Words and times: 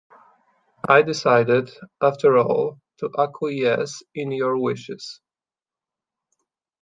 I 0.89 1.03
decided, 1.03 1.69
after 2.01 2.35
all, 2.39 2.79
to 2.97 3.11
acquiesce 3.19 4.01
in 4.15 4.31
your 4.31 4.57
wishes. 4.57 5.21